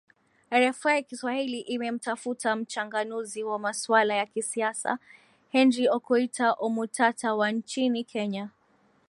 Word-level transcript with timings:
rfi 0.55 1.03
kiswahili 1.03 1.59
imemtafuta 1.59 2.55
mchanganuzi 2.55 3.43
wa 3.43 3.59
masuala 3.59 4.15
ya 4.15 4.25
kisiasa 4.25 4.99
henry 5.49 5.89
okoita 5.89 6.53
omutata 6.53 7.35
wa 7.35 7.51
nchini 7.51 8.03
kenya 8.03 8.49